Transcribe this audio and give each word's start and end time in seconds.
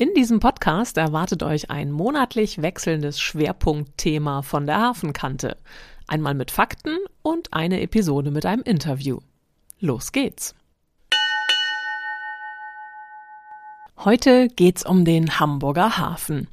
In 0.00 0.14
diesem 0.14 0.38
Podcast 0.38 0.96
erwartet 0.96 1.42
euch 1.42 1.70
ein 1.70 1.90
monatlich 1.90 2.62
wechselndes 2.62 3.18
Schwerpunktthema 3.18 4.42
von 4.42 4.64
der 4.64 4.78
Hafenkante. 4.78 5.56
Einmal 6.06 6.34
mit 6.34 6.52
Fakten 6.52 6.96
und 7.22 7.52
eine 7.52 7.80
Episode 7.80 8.30
mit 8.30 8.46
einem 8.46 8.62
Interview. 8.62 9.18
Los 9.80 10.12
geht's. 10.12 10.54
Heute 13.96 14.46
geht's 14.46 14.86
um 14.86 15.04
den 15.04 15.40
Hamburger 15.40 15.98
Hafen. 15.98 16.46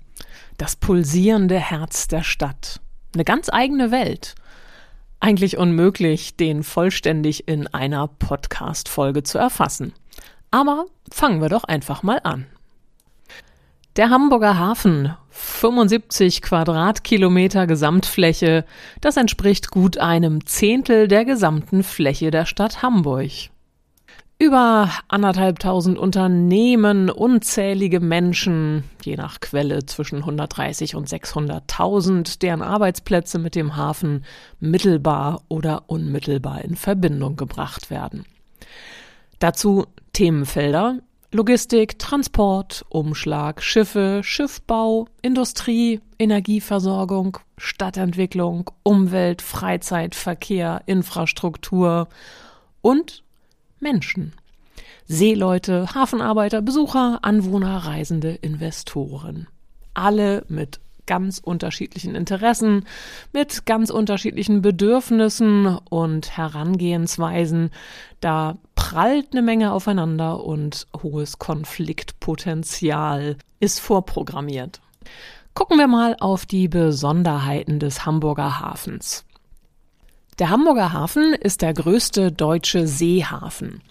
Das 0.58 0.76
pulsierende 0.76 1.60
Herz 1.60 2.08
der 2.08 2.24
Stadt. 2.24 2.82
Eine 3.14 3.26
ganz 3.26 3.50
eigene 3.54 3.92
Welt. 3.92 4.34
Eigentlich 5.20 5.60
unmöglich, 5.60 6.36
den 6.36 6.64
vollständig 6.64 7.48
in 7.48 7.68
einer 7.68 8.08
Podcast-Folge 8.08 9.22
zu 9.22 9.38
erfassen. 9.38 9.94
Aber 10.50 10.88
fangen 11.12 11.42
wir 11.44 11.50
doch 11.50 11.66
einfach 11.66 12.02
mal 12.02 12.20
an. 12.24 12.48
Der 13.96 14.10
Hamburger 14.10 14.58
Hafen, 14.58 15.16
75 15.30 16.42
Quadratkilometer 16.42 17.66
Gesamtfläche, 17.66 18.66
das 19.00 19.16
entspricht 19.16 19.72
gut 19.72 19.98
einem 20.00 20.46
Zehntel 20.46 21.08
der 21.08 21.24
gesamten 21.24 21.82
Fläche 21.82 22.30
der 22.30 22.46
Stadt 22.46 22.82
Hamburg. 22.82 23.32
Über 24.38 24.90
anderthalbtausend 25.08 25.98
Unternehmen, 25.98 27.10
unzählige 27.10 28.02
Menschen, 28.02 28.84
je 29.02 29.16
nach 29.16 29.40
Quelle 29.40 29.86
zwischen 29.86 30.18
130 30.18 30.96
und 30.96 31.08
600.000, 31.08 32.40
deren 32.40 32.62
Arbeitsplätze 32.62 33.40
mit 33.40 33.56
dem 33.56 33.78
Hafen 33.78 34.26
mittelbar 34.60 35.42
oder 35.48 35.84
unmittelbar 35.88 36.66
in 36.66 36.76
Verbindung 36.76 37.38
gebracht 37.38 37.90
werden. 37.90 38.26
Dazu 39.40 39.86
Themenfelder 40.12 41.00
Logistik, 41.36 42.00
Transport, 42.00 42.86
Umschlag, 42.88 43.62
Schiffe, 43.62 44.22
Schiffbau, 44.24 45.10
Industrie, 45.22 46.00
Energieversorgung, 46.18 47.40
Stadtentwicklung, 47.58 48.72
Umwelt, 48.84 49.42
Freizeit, 49.42 50.16
Verkehr, 50.16 50.84
Infrastruktur 50.86 52.08
und 52.82 53.26
Menschen. 53.82 54.32
Seeleute, 55.08 55.94
Hafenarbeiter, 55.94 56.62
Besucher, 56.62 57.20
Anwohner, 57.22 57.80
Reisende, 57.80 58.30
Investoren. 58.36 59.50
Alle 59.94 60.46
mit 60.48 60.80
ganz 61.06 61.40
unterschiedlichen 61.40 62.16
Interessen, 62.16 62.86
mit 63.34 63.66
ganz 63.66 63.90
unterschiedlichen 63.90 64.62
Bedürfnissen 64.62 65.78
und 65.90 66.38
Herangehensweisen. 66.38 67.72
Da 68.22 68.58
prallt 68.76 69.32
eine 69.32 69.42
Menge 69.42 69.72
aufeinander 69.72 70.44
und 70.44 70.88
hohes 71.02 71.40
Konfliktpotenzial 71.40 73.38
ist 73.60 73.80
vorprogrammiert. 73.80 74.82
Gucken 75.54 75.78
wir 75.78 75.88
mal 75.88 76.18
auf 76.20 76.46
die 76.46 76.68
Besonderheiten 76.68 77.80
des 77.80 78.06
Hamburger 78.06 78.60
Hafens. 78.60 79.26
Der 80.38 80.50
Hamburger 80.50 80.92
Hafen 80.92 81.34
ist 81.34 81.62
der 81.62 81.74
größte 81.74 82.34
deutsche 82.34 82.88
Seehafen. 82.88 83.82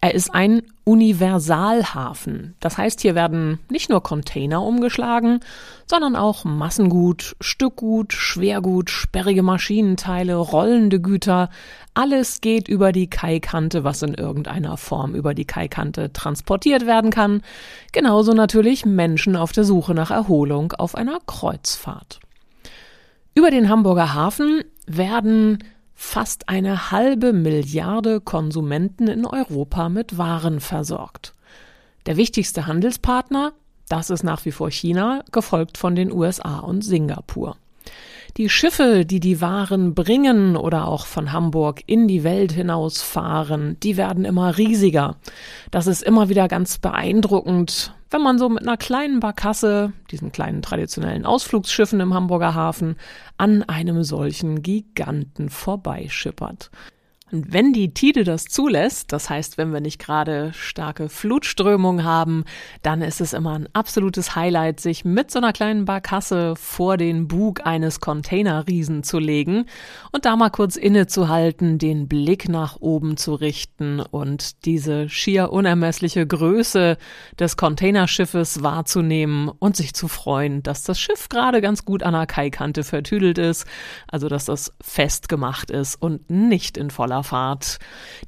Er 0.00 0.14
ist 0.14 0.32
ein 0.32 0.62
Universalhafen. 0.84 2.54
Das 2.60 2.78
heißt, 2.78 3.00
hier 3.00 3.16
werden 3.16 3.58
nicht 3.68 3.90
nur 3.90 4.00
Container 4.00 4.62
umgeschlagen, 4.62 5.40
sondern 5.86 6.14
auch 6.14 6.44
Massengut, 6.44 7.34
Stückgut, 7.40 8.12
Schwergut, 8.12 8.90
sperrige 8.90 9.42
Maschinenteile, 9.42 10.36
rollende 10.36 11.00
Güter. 11.00 11.50
Alles 11.94 12.40
geht 12.40 12.68
über 12.68 12.92
die 12.92 13.10
Kaikante, 13.10 13.82
was 13.82 14.02
in 14.02 14.14
irgendeiner 14.14 14.76
Form 14.76 15.16
über 15.16 15.34
die 15.34 15.46
Kaikante 15.46 16.12
transportiert 16.12 16.86
werden 16.86 17.10
kann. 17.10 17.42
Genauso 17.90 18.34
natürlich 18.34 18.86
Menschen 18.86 19.34
auf 19.34 19.50
der 19.50 19.64
Suche 19.64 19.94
nach 19.94 20.12
Erholung 20.12 20.72
auf 20.74 20.94
einer 20.94 21.18
Kreuzfahrt. 21.26 22.20
Über 23.34 23.50
den 23.50 23.68
Hamburger 23.68 24.14
Hafen 24.14 24.62
werden 24.86 25.58
fast 26.00 26.48
eine 26.48 26.92
halbe 26.92 27.32
Milliarde 27.32 28.20
Konsumenten 28.20 29.08
in 29.08 29.26
Europa 29.26 29.88
mit 29.88 30.16
Waren 30.16 30.60
versorgt. 30.60 31.34
Der 32.06 32.16
wichtigste 32.16 32.68
Handelspartner, 32.68 33.52
das 33.88 34.08
ist 34.08 34.22
nach 34.22 34.44
wie 34.44 34.52
vor 34.52 34.70
China, 34.70 35.24
gefolgt 35.32 35.76
von 35.76 35.96
den 35.96 36.12
USA 36.12 36.60
und 36.60 36.84
Singapur. 36.84 37.56
Die 38.36 38.48
Schiffe, 38.48 39.04
die 39.04 39.18
die 39.18 39.40
Waren 39.40 39.94
bringen 39.94 40.56
oder 40.56 40.86
auch 40.86 41.04
von 41.04 41.32
Hamburg 41.32 41.82
in 41.86 42.06
die 42.06 42.22
Welt 42.22 42.52
hinausfahren, 42.52 43.76
die 43.82 43.96
werden 43.96 44.24
immer 44.24 44.56
riesiger. 44.56 45.16
Das 45.72 45.88
ist 45.88 46.04
immer 46.04 46.28
wieder 46.28 46.46
ganz 46.46 46.78
beeindruckend, 46.78 47.92
wenn 48.10 48.22
man 48.22 48.38
so 48.38 48.48
mit 48.48 48.62
einer 48.62 48.76
kleinen 48.76 49.20
Barkasse, 49.20 49.92
diesen 50.10 50.32
kleinen 50.32 50.62
traditionellen 50.62 51.26
Ausflugsschiffen 51.26 52.00
im 52.00 52.14
Hamburger 52.14 52.54
Hafen, 52.54 52.96
an 53.36 53.62
einem 53.64 54.02
solchen 54.02 54.62
Giganten 54.62 55.48
vorbeischippert. 55.50 56.70
Und 57.30 57.52
wenn 57.52 57.72
die 57.72 57.92
Tide 57.92 58.24
das 58.24 58.44
zulässt, 58.44 59.12
das 59.12 59.28
heißt, 59.28 59.58
wenn 59.58 59.72
wir 59.72 59.80
nicht 59.80 59.98
gerade 59.98 60.52
starke 60.54 61.08
Flutströmung 61.08 62.04
haben, 62.04 62.44
dann 62.82 63.02
ist 63.02 63.20
es 63.20 63.34
immer 63.34 63.54
ein 63.54 63.68
absolutes 63.74 64.34
Highlight, 64.34 64.80
sich 64.80 65.04
mit 65.04 65.30
so 65.30 65.38
einer 65.38 65.52
kleinen 65.52 65.84
Barkasse 65.84 66.54
vor 66.56 66.96
den 66.96 67.28
Bug 67.28 67.66
eines 67.66 68.00
Containerriesen 68.00 69.02
zu 69.02 69.18
legen 69.18 69.66
und 70.12 70.24
da 70.24 70.36
mal 70.36 70.50
kurz 70.50 70.76
innezuhalten, 70.76 71.78
den 71.78 72.08
Blick 72.08 72.48
nach 72.48 72.76
oben 72.80 73.16
zu 73.16 73.34
richten. 73.34 74.00
Und 74.00 74.64
diese 74.64 75.08
schier 75.08 75.52
unermessliche 75.52 76.26
Größe 76.26 76.96
des 77.38 77.56
Containerschiffes 77.56 78.62
wahrzunehmen 78.62 79.50
und 79.58 79.76
sich 79.76 79.92
zu 79.92 80.08
freuen, 80.08 80.62
dass 80.62 80.82
das 80.82 80.98
Schiff 80.98 81.28
gerade 81.28 81.60
ganz 81.60 81.84
gut 81.84 82.02
an 82.02 82.14
der 82.14 82.26
Kaikante 82.26 82.84
vertüdelt 82.84 83.36
ist, 83.38 83.66
also 84.06 84.28
dass 84.28 84.46
das 84.46 84.72
festgemacht 84.80 85.70
ist 85.70 86.00
und 86.00 86.30
nicht 86.30 86.78
in 86.78 86.90
voller 86.90 87.17
Fahrt. 87.22 87.78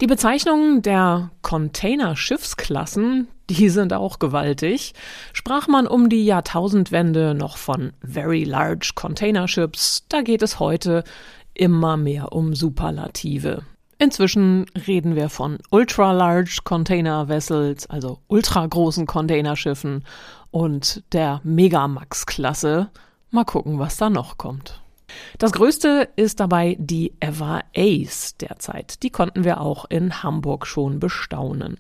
Die 0.01 0.07
Bezeichnungen 0.07 0.83
der 0.83 1.31
Containerschiffsklassen, 1.43 3.29
die 3.49 3.69
sind 3.69 3.93
auch 3.93 4.19
gewaltig. 4.19 4.95
Sprach 5.33 5.69
man 5.69 5.87
um 5.87 6.09
die 6.09 6.25
Jahrtausendwende 6.25 7.35
noch 7.35 7.57
von 7.57 7.93
Very 8.03 8.45
Large 8.45 8.93
Container 8.95 9.49
Ships, 9.49 10.05
da 10.09 10.23
geht 10.23 10.43
es 10.43 10.61
heute 10.61 11.05
immer 11.55 11.97
mehr 11.97 12.33
um 12.33 12.55
Superlative. 12.55 13.63
Inzwischen 13.99 14.65
reden 14.87 15.15
wir 15.15 15.29
von 15.29 15.59
Ultra-Large 15.71 16.61
Container 16.65 17.29
Vessels, 17.29 17.89
also 17.91 18.21
ultragroßen 18.29 19.07
Containerschiffen 19.07 20.05
und 20.51 21.03
der 21.13 21.43
Megamax-Klasse. 21.45 22.89
Mal 23.31 23.45
gucken, 23.45 23.79
was 23.79 23.99
da 23.99 24.09
noch 24.09 24.39
kommt. 24.39 24.80
Das 25.39 25.53
größte 25.53 26.09
ist 26.17 26.41
dabei 26.41 26.77
die 26.79 27.13
Ever 27.21 27.63
Ace 27.77 28.37
derzeit. 28.37 29.03
Die 29.03 29.11
konnten 29.11 29.45
wir 29.45 29.61
auch 29.61 29.85
in 29.89 30.23
Hamburg 30.23 30.67
schon 30.67 31.01
bestaunen. 31.01 31.79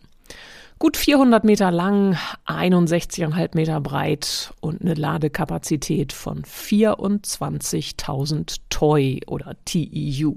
Gut 0.79 0.97
400 0.97 1.45
Meter 1.45 1.71
lang, 1.71 2.17
61,5 2.47 3.51
Meter 3.55 3.83
breit 3.83 4.55
und 4.61 4.81
eine 4.81 4.95
Ladekapazität 4.95 6.15
von 6.15 6.43
24.000 6.43 8.57
TOI 8.71 9.21
oder 9.27 9.57
TEU. 9.67 10.37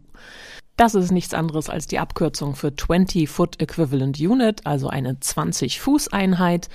Das 0.75 0.95
ist 0.95 1.11
nichts 1.11 1.35
anderes 1.35 1.69
als 1.69 1.85
die 1.85 1.99
Abkürzung 1.99 2.55
für 2.55 2.75
20 2.75 3.29
Foot 3.29 3.61
Equivalent 3.61 4.19
Unit, 4.19 4.65
also 4.65 4.87
eine 4.87 5.19
20 5.19 5.79
Fuß 5.79 6.07
Einheit. 6.07 6.67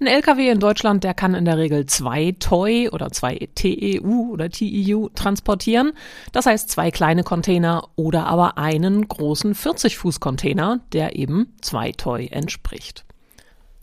Ein 0.00 0.06
LKW 0.06 0.48
in 0.48 0.58
Deutschland, 0.58 1.04
der 1.04 1.12
kann 1.12 1.34
in 1.34 1.44
der 1.44 1.58
Regel 1.58 1.84
zwei 1.84 2.34
TOI 2.38 2.88
oder 2.90 3.12
zwei 3.12 3.50
TEU 3.54 4.30
oder 4.32 4.48
TEU 4.48 5.10
transportieren. 5.14 5.92
Das 6.32 6.46
heißt 6.46 6.70
zwei 6.70 6.90
kleine 6.90 7.24
Container 7.24 7.88
oder 7.94 8.26
aber 8.26 8.56
einen 8.56 9.06
großen 9.06 9.54
40 9.54 9.98
Fuß 9.98 10.18
Container, 10.18 10.80
der 10.94 11.16
eben 11.16 11.54
zwei 11.60 11.92
TOI 11.92 12.28
entspricht. 12.28 13.04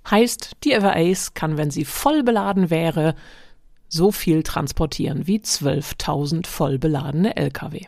Heißt, 0.10 0.58
die 0.64 0.74
Ever-Ace 0.74 1.36
kann, 1.36 1.58
wenn 1.58 1.70
sie 1.70 1.86
voll 1.86 2.24
beladen 2.24 2.72
wäre, 2.72 3.14
so 3.88 4.12
viel 4.12 4.42
transportieren 4.42 5.28
wie 5.28 5.38
12.000 5.38 6.48
voll 6.48 6.80
beladene 6.80 7.38
LKW. 7.38 7.86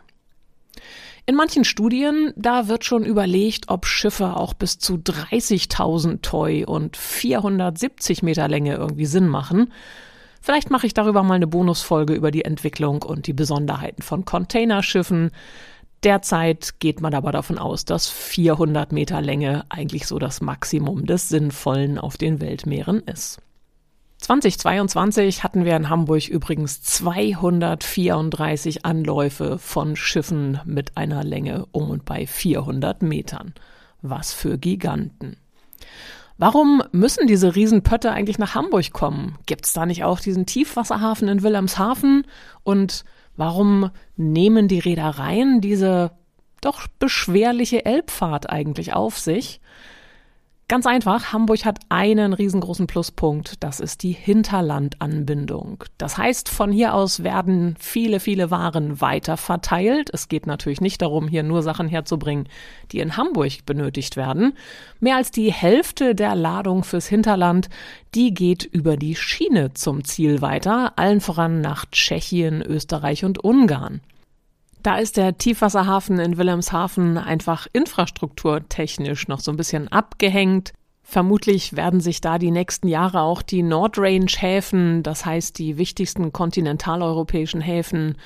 In 1.24 1.36
manchen 1.36 1.64
Studien, 1.64 2.32
da 2.36 2.66
wird 2.66 2.84
schon 2.84 3.04
überlegt, 3.04 3.68
ob 3.68 3.86
Schiffe 3.86 4.36
auch 4.36 4.54
bis 4.54 4.78
zu 4.78 4.94
30.000 4.94 6.20
Toy 6.20 6.64
und 6.64 6.96
470 6.96 8.24
Meter 8.24 8.48
Länge 8.48 8.74
irgendwie 8.74 9.06
Sinn 9.06 9.28
machen. 9.28 9.72
Vielleicht 10.40 10.70
mache 10.70 10.88
ich 10.88 10.94
darüber 10.94 11.22
mal 11.22 11.34
eine 11.34 11.46
Bonusfolge 11.46 12.14
über 12.14 12.32
die 12.32 12.44
Entwicklung 12.44 13.02
und 13.02 13.28
die 13.28 13.32
Besonderheiten 13.32 14.02
von 14.02 14.24
Containerschiffen. 14.24 15.30
Derzeit 16.02 16.80
geht 16.80 17.00
man 17.00 17.14
aber 17.14 17.30
davon 17.30 17.58
aus, 17.58 17.84
dass 17.84 18.08
400 18.08 18.90
Meter 18.90 19.20
Länge 19.20 19.64
eigentlich 19.68 20.08
so 20.08 20.18
das 20.18 20.40
Maximum 20.40 21.06
des 21.06 21.28
Sinnvollen 21.28 21.98
auf 21.98 22.16
den 22.16 22.40
Weltmeeren 22.40 22.98
ist. 22.98 23.40
2022 24.22 25.42
hatten 25.42 25.64
wir 25.64 25.74
in 25.74 25.88
Hamburg 25.88 26.28
übrigens 26.28 26.80
234 26.80 28.86
Anläufe 28.86 29.58
von 29.58 29.96
Schiffen 29.96 30.60
mit 30.64 30.96
einer 30.96 31.24
Länge 31.24 31.66
um 31.72 31.90
und 31.90 32.04
bei 32.04 32.28
400 32.28 33.02
Metern. 33.02 33.52
Was 34.00 34.32
für 34.32 34.58
Giganten. 34.58 35.36
Warum 36.38 36.84
müssen 36.92 37.26
diese 37.26 37.56
Riesenpötte 37.56 38.12
eigentlich 38.12 38.38
nach 38.38 38.54
Hamburg 38.54 38.92
kommen? 38.92 39.38
Gibt 39.46 39.66
es 39.66 39.72
da 39.72 39.86
nicht 39.86 40.04
auch 40.04 40.20
diesen 40.20 40.46
Tiefwasserhafen 40.46 41.26
in 41.26 41.42
Wilhelmshaven? 41.42 42.24
Und 42.62 43.04
warum 43.36 43.90
nehmen 44.16 44.68
die 44.68 44.78
Reedereien 44.78 45.60
diese 45.60 46.12
doch 46.60 46.86
beschwerliche 47.00 47.84
Elbfahrt 47.84 48.50
eigentlich 48.50 48.92
auf 48.92 49.18
sich? 49.18 49.60
Ganz 50.68 50.86
einfach, 50.86 51.34
Hamburg 51.34 51.66
hat 51.66 51.80
einen 51.90 52.32
riesengroßen 52.32 52.86
Pluspunkt, 52.86 53.62
das 53.62 53.78
ist 53.78 54.02
die 54.02 54.12
Hinterlandanbindung. 54.12 55.84
Das 55.98 56.16
heißt, 56.16 56.48
von 56.48 56.72
hier 56.72 56.94
aus 56.94 57.22
werden 57.22 57.76
viele, 57.78 58.20
viele 58.20 58.50
Waren 58.50 59.00
weiter 59.00 59.36
verteilt. 59.36 60.08
Es 60.14 60.28
geht 60.28 60.46
natürlich 60.46 60.80
nicht 60.80 61.02
darum, 61.02 61.28
hier 61.28 61.42
nur 61.42 61.62
Sachen 61.62 61.88
herzubringen, 61.88 62.48
die 62.90 63.00
in 63.00 63.18
Hamburg 63.18 63.66
benötigt 63.66 64.16
werden. 64.16 64.54
Mehr 64.98 65.16
als 65.16 65.30
die 65.30 65.52
Hälfte 65.52 66.14
der 66.14 66.34
Ladung 66.34 66.84
fürs 66.84 67.06
Hinterland, 67.06 67.68
die 68.14 68.32
geht 68.32 68.64
über 68.64 68.96
die 68.96 69.14
Schiene 69.14 69.74
zum 69.74 70.04
Ziel 70.04 70.40
weiter, 70.40 70.94
allen 70.96 71.20
voran 71.20 71.60
nach 71.60 71.84
Tschechien, 71.90 72.62
Österreich 72.62 73.26
und 73.26 73.44
Ungarn. 73.44 74.00
Da 74.82 74.96
ist 74.96 75.16
der 75.16 75.38
Tiefwasserhafen 75.38 76.18
in 76.18 76.38
Wilhelmshaven 76.38 77.16
einfach 77.16 77.68
infrastrukturtechnisch 77.72 79.28
noch 79.28 79.38
so 79.38 79.52
ein 79.52 79.56
bisschen 79.56 79.86
abgehängt. 79.88 80.72
Vermutlich 81.04 81.76
werden 81.76 82.00
sich 82.00 82.20
da 82.20 82.38
die 82.38 82.50
nächsten 82.50 82.88
Jahre 82.88 83.20
auch 83.20 83.42
die 83.42 83.62
Nordrange-Häfen, 83.62 85.02
das 85.02 85.24
heißt 85.24 85.58
die 85.58 85.78
wichtigsten 85.78 86.32
kontinentaleuropäischen 86.32 87.60
Häfen, 87.60 88.16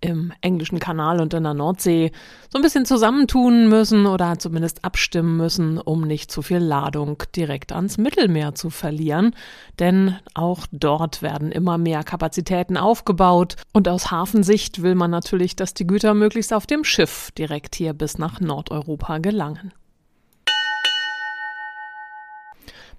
im 0.00 0.32
englischen 0.40 0.78
Kanal 0.78 1.20
und 1.20 1.34
in 1.34 1.42
der 1.42 1.54
Nordsee 1.54 2.12
so 2.48 2.58
ein 2.58 2.62
bisschen 2.62 2.86
zusammentun 2.86 3.68
müssen 3.68 4.06
oder 4.06 4.38
zumindest 4.38 4.84
abstimmen 4.84 5.36
müssen, 5.36 5.78
um 5.78 6.02
nicht 6.02 6.30
zu 6.30 6.42
viel 6.42 6.58
Ladung 6.58 7.22
direkt 7.36 7.72
ans 7.72 7.98
Mittelmeer 7.98 8.54
zu 8.54 8.70
verlieren. 8.70 9.34
Denn 9.78 10.16
auch 10.34 10.66
dort 10.72 11.22
werden 11.22 11.52
immer 11.52 11.78
mehr 11.78 12.02
Kapazitäten 12.02 12.76
aufgebaut 12.76 13.56
und 13.72 13.88
aus 13.88 14.10
Hafensicht 14.10 14.82
will 14.82 14.94
man 14.94 15.10
natürlich, 15.10 15.56
dass 15.56 15.74
die 15.74 15.86
Güter 15.86 16.14
möglichst 16.14 16.52
auf 16.52 16.66
dem 16.66 16.84
Schiff 16.84 17.30
direkt 17.32 17.74
hier 17.74 17.92
bis 17.92 18.18
nach 18.18 18.40
Nordeuropa 18.40 19.18
gelangen. 19.18 19.72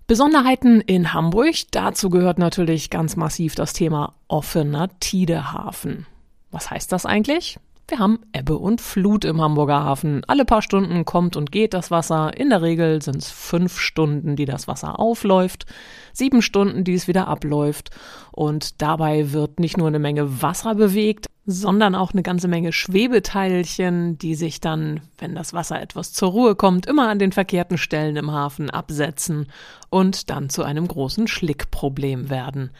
Besonderheiten 0.07 0.81
in 0.81 1.13
Hamburg. 1.13 1.55
Dazu 1.71 2.09
gehört 2.09 2.37
natürlich 2.37 2.89
ganz 2.89 3.15
massiv 3.15 3.55
das 3.55 3.71
Thema 3.71 4.15
offener 4.27 4.89
Tidehafen. 4.99 6.05
Was 6.51 6.69
heißt 6.69 6.91
das 6.91 7.05
eigentlich? 7.05 7.57
Wir 7.87 7.99
haben 7.99 8.19
Ebbe 8.31 8.57
und 8.57 8.79
Flut 8.79 9.25
im 9.25 9.41
Hamburger 9.41 9.83
Hafen. 9.83 10.23
Alle 10.25 10.45
paar 10.45 10.61
Stunden 10.61 11.03
kommt 11.03 11.35
und 11.35 11.51
geht 11.51 11.73
das 11.73 11.91
Wasser. 11.91 12.37
In 12.37 12.49
der 12.49 12.61
Regel 12.61 13.01
sind 13.01 13.17
es 13.17 13.29
fünf 13.29 13.79
Stunden, 13.79 14.37
die 14.37 14.45
das 14.45 14.65
Wasser 14.67 14.97
aufläuft, 14.97 15.65
sieben 16.13 16.41
Stunden, 16.41 16.85
die 16.85 16.93
es 16.93 17.09
wieder 17.09 17.27
abläuft. 17.27 17.89
Und 18.31 18.81
dabei 18.81 19.33
wird 19.33 19.59
nicht 19.59 19.77
nur 19.77 19.87
eine 19.87 19.99
Menge 19.99 20.41
Wasser 20.41 20.75
bewegt, 20.75 21.27
sondern 21.45 21.95
auch 21.95 22.13
eine 22.13 22.23
ganze 22.23 22.47
Menge 22.47 22.71
Schwebeteilchen, 22.71 24.17
die 24.17 24.35
sich 24.35 24.61
dann, 24.61 25.01
wenn 25.17 25.35
das 25.35 25.53
Wasser 25.53 25.81
etwas 25.81 26.13
zur 26.13 26.29
Ruhe 26.29 26.55
kommt, 26.55 26.85
immer 26.85 27.09
an 27.09 27.19
den 27.19 27.33
verkehrten 27.33 27.77
Stellen 27.77 28.15
im 28.15 28.31
Hafen 28.31 28.69
absetzen 28.69 29.47
und 29.89 30.29
dann 30.29 30.49
zu 30.49 30.63
einem 30.63 30.87
großen 30.87 31.27
Schlickproblem 31.27 32.29
werden. 32.29 32.71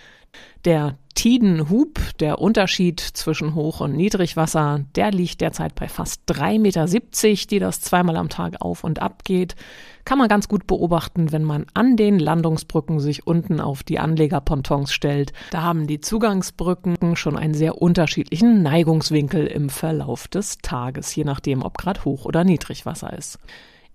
Der 0.66 0.98
Tidenhub, 1.16 2.00
der 2.20 2.40
Unterschied 2.40 3.00
zwischen 3.00 3.56
Hoch- 3.56 3.82
und 3.82 3.94
Niedrigwasser, 3.94 4.86
der 4.96 5.12
liegt 5.12 5.42
derzeit 5.42 5.74
bei 5.74 5.88
fast 5.88 6.22
3,70 6.28 6.60
Meter, 6.60 7.48
die 7.50 7.60
das 7.60 7.82
zweimal 7.82 8.16
am 8.16 8.30
Tag 8.30 8.62
auf 8.62 8.84
und 8.84 9.02
ab 9.02 9.24
geht. 9.24 9.56
Kann 10.06 10.20
man 10.20 10.28
ganz 10.28 10.48
gut 10.48 10.68
beobachten, 10.68 11.32
wenn 11.32 11.44
man 11.44 11.66
an 11.74 11.98
den 11.98 12.20
Landungsbrücken 12.20 13.00
sich 13.00 13.26
unten 13.26 13.60
auf 13.60 13.84
die 13.84 14.00
Anlegerpontons 14.00 14.94
stellt. 14.94 15.34
Da 15.50 15.64
haben 15.64 15.88
die 15.88 16.00
Zugangsbrücken 16.00 17.16
schon 17.16 17.38
einen 17.38 17.56
sehr 17.56 17.82
unterschiedlichen 17.82 18.62
Neigungswinkel 18.62 19.48
im 19.48 19.70
Verlauf 19.70 20.28
des 20.28 20.60
Tages, 20.60 21.16
je 21.16 21.24
nachdem, 21.24 21.64
ob 21.64 21.78
gerade 21.78 22.06
Hoch- 22.06 22.26
oder 22.26 22.44
Niedrigwasser 22.44 23.14
ist. 23.18 23.40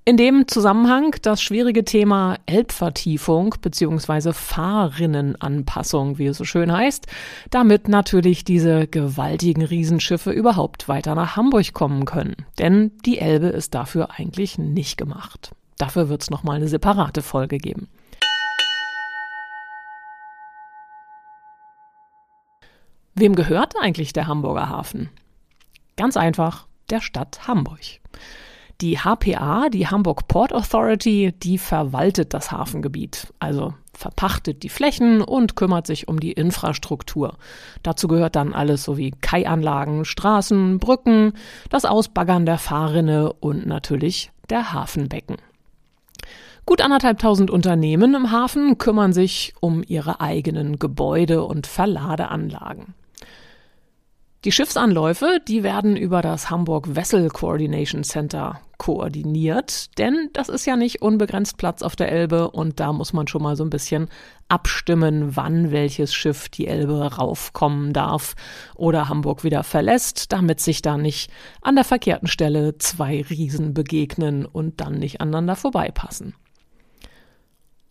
In 0.08 0.16
dem 0.16 0.46
Zusammenhang 0.46 1.16
das 1.22 1.42
schwierige 1.42 1.84
Thema 1.84 2.36
Elbvertiefung 2.46 3.56
bzw. 3.60 4.32
Fahrrinnenanpassung, 4.32 6.18
wie 6.18 6.26
es 6.26 6.38
so 6.38 6.44
schön 6.44 6.70
heißt, 6.70 7.08
damit 7.50 7.88
natürlich 7.88 8.44
diese 8.44 8.86
gewaltigen 8.86 9.64
Riesenschiffe 9.64 10.30
überhaupt 10.30 10.88
weiter 10.88 11.16
nach 11.16 11.34
Hamburg 11.34 11.72
kommen 11.72 12.04
können. 12.04 12.36
Denn 12.60 12.92
die 13.04 13.18
Elbe 13.18 13.48
ist 13.48 13.74
dafür 13.74 14.10
eigentlich 14.16 14.58
nicht 14.58 14.96
gemacht. 14.96 15.50
Dafür 15.76 16.08
wird 16.08 16.22
es 16.22 16.30
nochmal 16.30 16.58
eine 16.58 16.68
separate 16.68 17.20
Folge 17.20 17.58
geben. 17.58 17.88
Wem 23.16 23.34
gehört 23.34 23.74
eigentlich 23.80 24.12
der 24.12 24.28
Hamburger 24.28 24.68
Hafen? 24.68 25.10
Ganz 25.96 26.16
einfach 26.16 26.68
der 26.90 27.00
Stadt 27.00 27.48
Hamburg. 27.48 27.80
Die 28.82 28.98
HPA, 28.98 29.70
die 29.70 29.86
Hamburg 29.86 30.28
Port 30.28 30.52
Authority, 30.52 31.32
die 31.42 31.56
verwaltet 31.56 32.34
das 32.34 32.52
Hafengebiet, 32.52 33.32
also 33.38 33.72
verpachtet 33.94 34.62
die 34.62 34.68
Flächen 34.68 35.22
und 35.22 35.56
kümmert 35.56 35.86
sich 35.86 36.08
um 36.08 36.20
die 36.20 36.32
Infrastruktur. 36.32 37.38
Dazu 37.82 38.06
gehört 38.06 38.36
dann 38.36 38.52
alles 38.52 38.84
sowie 38.84 39.14
Kaianlagen, 39.22 40.04
Straßen, 40.04 40.78
Brücken, 40.78 41.32
das 41.70 41.86
Ausbaggern 41.86 42.44
der 42.44 42.58
Fahrrinne 42.58 43.32
und 43.32 43.66
natürlich 43.66 44.30
der 44.50 44.74
Hafenbecken. 44.74 45.36
Gut 46.66 46.82
anderthalbtausend 46.82 47.50
Unternehmen 47.50 48.14
im 48.14 48.30
Hafen 48.30 48.76
kümmern 48.76 49.12
sich 49.14 49.54
um 49.60 49.82
ihre 49.86 50.20
eigenen 50.20 50.78
Gebäude 50.78 51.44
und 51.44 51.66
Verladeanlagen. 51.66 52.94
Die 54.46 54.52
Schiffsanläufe, 54.52 55.40
die 55.48 55.64
werden 55.64 55.96
über 55.96 56.22
das 56.22 56.50
Hamburg 56.50 56.94
Vessel 56.94 57.30
Coordination 57.30 58.04
Center 58.04 58.60
koordiniert, 58.78 59.98
denn 59.98 60.30
das 60.34 60.48
ist 60.48 60.66
ja 60.66 60.76
nicht 60.76 61.02
unbegrenzt 61.02 61.56
Platz 61.56 61.82
auf 61.82 61.96
der 61.96 62.12
Elbe 62.12 62.52
und 62.52 62.78
da 62.78 62.92
muss 62.92 63.12
man 63.12 63.26
schon 63.26 63.42
mal 63.42 63.56
so 63.56 63.64
ein 63.64 63.70
bisschen 63.70 64.06
abstimmen, 64.48 65.34
wann 65.34 65.72
welches 65.72 66.14
Schiff 66.14 66.48
die 66.48 66.68
Elbe 66.68 67.16
raufkommen 67.16 67.92
darf 67.92 68.36
oder 68.76 69.08
Hamburg 69.08 69.42
wieder 69.42 69.64
verlässt, 69.64 70.30
damit 70.30 70.60
sich 70.60 70.80
da 70.80 70.96
nicht 70.96 71.28
an 71.60 71.74
der 71.74 71.84
verkehrten 71.84 72.28
Stelle 72.28 72.78
zwei 72.78 73.22
Riesen 73.28 73.74
begegnen 73.74 74.46
und 74.46 74.80
dann 74.80 75.00
nicht 75.00 75.20
aneinander 75.20 75.56
vorbeipassen. 75.56 76.34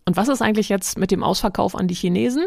Und 0.06 0.16
was 0.16 0.28
ist 0.28 0.40
eigentlich 0.40 0.70
jetzt 0.70 0.96
mit 0.96 1.10
dem 1.10 1.22
Ausverkauf 1.22 1.74
an 1.74 1.86
die 1.86 1.94
Chinesen? 1.94 2.46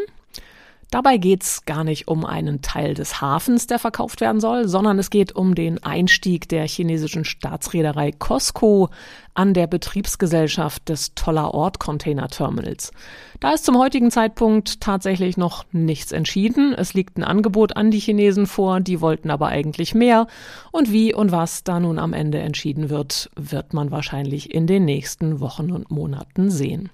Dabei 0.90 1.18
geht's 1.18 1.64
gar 1.66 1.84
nicht 1.84 2.08
um 2.08 2.24
einen 2.24 2.62
Teil 2.62 2.94
des 2.94 3.20
Hafens, 3.20 3.68
der 3.68 3.78
verkauft 3.78 4.20
werden 4.20 4.40
soll, 4.40 4.66
sondern 4.66 4.98
es 4.98 5.10
geht 5.10 5.30
um 5.30 5.54
den 5.54 5.80
Einstieg 5.84 6.48
der 6.48 6.66
chinesischen 6.66 7.24
Staatsreederei 7.24 8.10
COSCO 8.10 8.88
an 9.34 9.54
der 9.54 9.68
Betriebsgesellschaft 9.68 10.88
des 10.88 11.14
Toller 11.14 11.54
Ort 11.54 11.78
Container 11.78 12.26
Terminals. 12.26 12.90
Da 13.38 13.52
ist 13.52 13.64
zum 13.64 13.78
heutigen 13.78 14.10
Zeitpunkt 14.10 14.80
tatsächlich 14.80 15.36
noch 15.36 15.64
nichts 15.70 16.10
entschieden. 16.10 16.74
Es 16.74 16.92
liegt 16.92 17.18
ein 17.18 17.24
Angebot 17.24 17.76
an 17.76 17.92
die 17.92 18.00
Chinesen 18.00 18.48
vor, 18.48 18.80
die 18.80 19.00
wollten 19.00 19.30
aber 19.30 19.46
eigentlich 19.46 19.94
mehr. 19.94 20.26
Und 20.72 20.90
wie 20.90 21.14
und 21.14 21.30
was 21.30 21.62
da 21.62 21.78
nun 21.78 22.00
am 22.00 22.12
Ende 22.12 22.38
entschieden 22.38 22.90
wird, 22.90 23.30
wird 23.36 23.74
man 23.74 23.92
wahrscheinlich 23.92 24.52
in 24.52 24.66
den 24.66 24.86
nächsten 24.86 25.38
Wochen 25.38 25.70
und 25.70 25.92
Monaten 25.92 26.50
sehen. 26.50 26.90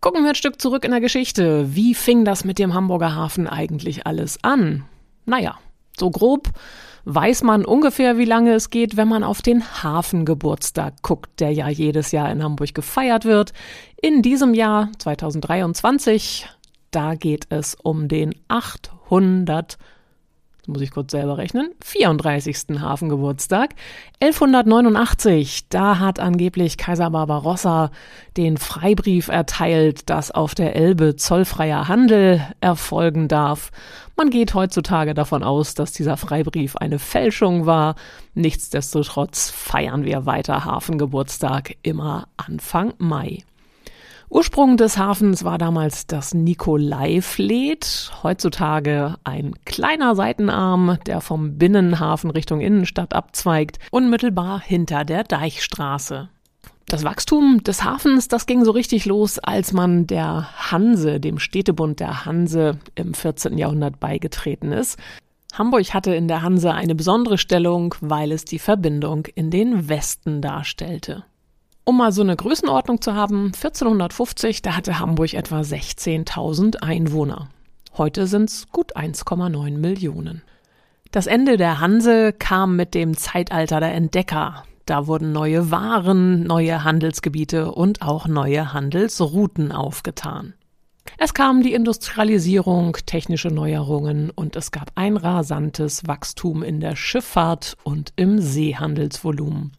Gucken 0.00 0.22
wir 0.22 0.30
ein 0.30 0.34
Stück 0.34 0.62
zurück 0.62 0.86
in 0.86 0.92
der 0.92 1.00
Geschichte. 1.00 1.76
Wie 1.76 1.94
fing 1.94 2.24
das 2.24 2.42
mit 2.42 2.58
dem 2.58 2.72
Hamburger 2.72 3.14
Hafen 3.14 3.46
eigentlich 3.46 4.06
alles 4.06 4.38
an? 4.42 4.84
Naja, 5.26 5.58
so 5.98 6.10
grob 6.10 6.48
weiß 7.04 7.42
man 7.42 7.66
ungefähr, 7.66 8.16
wie 8.16 8.24
lange 8.24 8.54
es 8.54 8.70
geht, 8.70 8.96
wenn 8.96 9.08
man 9.08 9.22
auf 9.22 9.42
den 9.42 9.62
Hafengeburtstag 9.82 11.02
guckt, 11.02 11.40
der 11.40 11.52
ja 11.52 11.68
jedes 11.68 12.12
Jahr 12.12 12.32
in 12.32 12.42
Hamburg 12.42 12.74
gefeiert 12.74 13.26
wird. 13.26 13.52
In 14.00 14.22
diesem 14.22 14.54
Jahr 14.54 14.88
2023, 14.98 16.48
da 16.90 17.14
geht 17.14 17.46
es 17.50 17.74
um 17.74 18.08
den 18.08 18.34
800 18.48 19.76
muss 20.66 20.82
ich 20.82 20.90
kurz 20.90 21.12
selber 21.12 21.38
rechnen, 21.38 21.70
34. 21.82 22.80
Hafengeburtstag. 22.80 23.74
1189, 24.20 25.68
da 25.68 25.98
hat 25.98 26.20
angeblich 26.20 26.76
Kaiser 26.76 27.10
Barbarossa 27.10 27.90
den 28.36 28.56
Freibrief 28.56 29.28
erteilt, 29.28 30.10
dass 30.10 30.30
auf 30.30 30.54
der 30.54 30.76
Elbe 30.76 31.16
zollfreier 31.16 31.88
Handel 31.88 32.40
erfolgen 32.60 33.28
darf. 33.28 33.70
Man 34.16 34.30
geht 34.30 34.54
heutzutage 34.54 35.14
davon 35.14 35.42
aus, 35.42 35.74
dass 35.74 35.92
dieser 35.92 36.16
Freibrief 36.16 36.76
eine 36.76 36.98
Fälschung 36.98 37.64
war. 37.64 37.94
Nichtsdestotrotz 38.34 39.50
feiern 39.50 40.04
wir 40.04 40.26
weiter 40.26 40.64
Hafengeburtstag 40.64 41.76
immer 41.82 42.28
Anfang 42.36 42.92
Mai. 42.98 43.44
Ursprung 44.32 44.76
des 44.76 44.96
Hafens 44.96 45.42
war 45.42 45.58
damals 45.58 46.06
das 46.06 46.34
Nikolaivlied, 46.34 48.12
heutzutage 48.22 49.16
ein 49.24 49.56
kleiner 49.64 50.14
Seitenarm, 50.14 50.98
der 51.04 51.20
vom 51.20 51.58
Binnenhafen 51.58 52.30
Richtung 52.30 52.60
Innenstadt 52.60 53.12
abzweigt, 53.12 53.80
unmittelbar 53.90 54.60
hinter 54.60 55.04
der 55.04 55.24
Deichstraße. 55.24 56.28
Das 56.86 57.02
Wachstum 57.02 57.64
des 57.64 57.82
Hafens, 57.82 58.28
das 58.28 58.46
ging 58.46 58.64
so 58.64 58.70
richtig 58.70 59.04
los, 59.04 59.40
als 59.40 59.72
man 59.72 60.06
der 60.06 60.48
Hanse, 60.70 61.18
dem 61.18 61.40
Städtebund 61.40 61.98
der 61.98 62.24
Hanse 62.24 62.78
im 62.94 63.14
14. 63.14 63.58
Jahrhundert 63.58 63.98
beigetreten 63.98 64.70
ist. 64.70 64.96
Hamburg 65.54 65.92
hatte 65.92 66.14
in 66.14 66.28
der 66.28 66.42
Hanse 66.42 66.72
eine 66.72 66.94
besondere 66.94 67.36
Stellung, 67.36 67.96
weil 68.00 68.30
es 68.30 68.44
die 68.44 68.60
Verbindung 68.60 69.26
in 69.34 69.50
den 69.50 69.88
Westen 69.88 70.40
darstellte. 70.40 71.24
Um 71.84 71.96
mal 71.96 72.12
so 72.12 72.22
eine 72.22 72.36
Größenordnung 72.36 73.00
zu 73.00 73.14
haben, 73.14 73.46
1450, 73.46 74.62
da 74.62 74.76
hatte 74.76 74.98
Hamburg 74.98 75.34
etwa 75.34 75.60
16.000 75.60 76.82
Einwohner. 76.82 77.48
Heute 77.96 78.26
sind 78.26 78.50
es 78.50 78.68
gut 78.70 78.96
1,9 78.96 79.78
Millionen. 79.78 80.42
Das 81.10 81.26
Ende 81.26 81.56
der 81.56 81.80
Hanse 81.80 82.32
kam 82.32 82.76
mit 82.76 82.94
dem 82.94 83.16
Zeitalter 83.16 83.80
der 83.80 83.94
Entdecker. 83.94 84.62
Da 84.86 85.06
wurden 85.06 85.32
neue 85.32 85.70
Waren, 85.70 86.44
neue 86.44 86.84
Handelsgebiete 86.84 87.72
und 87.72 88.02
auch 88.02 88.28
neue 88.28 88.72
Handelsrouten 88.72 89.72
aufgetan. 89.72 90.54
Es 91.18 91.34
kam 91.34 91.62
die 91.62 91.74
Industrialisierung, 91.74 92.96
technische 93.06 93.48
Neuerungen 93.48 94.30
und 94.30 94.54
es 94.56 94.70
gab 94.70 94.92
ein 94.94 95.16
rasantes 95.16 96.06
Wachstum 96.06 96.62
in 96.62 96.80
der 96.80 96.96
Schifffahrt 96.96 97.76
und 97.82 98.12
im 98.16 98.40
Seehandelsvolumen. 98.40 99.72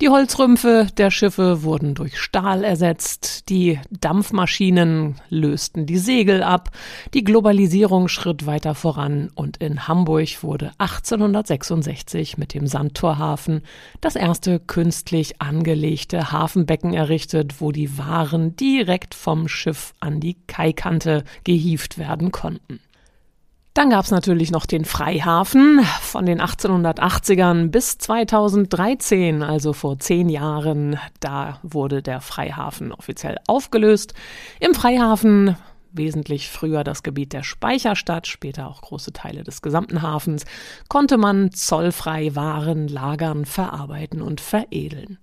Die 0.00 0.08
Holzrümpfe 0.08 0.86
der 0.96 1.10
Schiffe 1.10 1.62
wurden 1.62 1.94
durch 1.94 2.18
Stahl 2.18 2.64
ersetzt, 2.64 3.50
die 3.50 3.78
Dampfmaschinen 3.90 5.16
lösten 5.28 5.84
die 5.84 5.98
Segel 5.98 6.42
ab, 6.42 6.70
die 7.12 7.22
Globalisierung 7.22 8.08
schritt 8.08 8.46
weiter 8.46 8.74
voran 8.74 9.30
und 9.34 9.58
in 9.58 9.88
Hamburg 9.88 10.42
wurde 10.42 10.72
1866 10.78 12.38
mit 12.38 12.54
dem 12.54 12.66
Sandtorhafen 12.66 13.60
das 14.00 14.16
erste 14.16 14.58
künstlich 14.58 15.42
angelegte 15.42 16.32
Hafenbecken 16.32 16.94
errichtet, 16.94 17.60
wo 17.60 17.70
die 17.70 17.98
Waren 17.98 18.56
direkt 18.56 19.14
vom 19.14 19.48
Schiff 19.48 19.92
an 20.00 20.18
die 20.18 20.38
Kaikante 20.46 21.24
gehieft 21.44 21.98
werden 21.98 22.32
konnten. 22.32 22.80
Dann 23.80 23.88
gab 23.88 24.04
es 24.04 24.10
natürlich 24.10 24.50
noch 24.50 24.66
den 24.66 24.84
Freihafen 24.84 25.80
von 26.02 26.26
den 26.26 26.42
1880ern 26.42 27.70
bis 27.70 27.96
2013, 27.96 29.42
also 29.42 29.72
vor 29.72 29.98
zehn 29.98 30.28
Jahren. 30.28 30.98
Da 31.20 31.60
wurde 31.62 32.02
der 32.02 32.20
Freihafen 32.20 32.92
offiziell 32.92 33.38
aufgelöst. 33.46 34.12
Im 34.60 34.74
Freihafen 34.74 35.56
wesentlich 35.92 36.50
früher 36.50 36.84
das 36.84 37.02
Gebiet 37.02 37.32
der 37.32 37.42
Speicherstadt, 37.42 38.26
später 38.26 38.68
auch 38.68 38.82
große 38.82 39.14
Teile 39.14 39.44
des 39.44 39.62
gesamten 39.62 40.02
Hafens, 40.02 40.44
konnte 40.90 41.16
man 41.16 41.50
zollfrei 41.50 42.36
Waren 42.36 42.86
lagern, 42.86 43.46
verarbeiten 43.46 44.20
und 44.20 44.42
veredeln. 44.42 45.16